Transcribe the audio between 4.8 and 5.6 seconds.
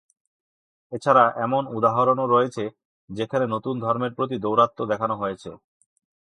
দেখানো হয়েছে।